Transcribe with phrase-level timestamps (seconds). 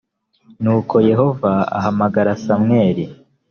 [0.63, 3.05] nuko yehova ahamagara samweli.